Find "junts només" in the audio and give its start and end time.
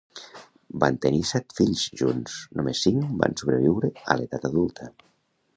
2.01-2.83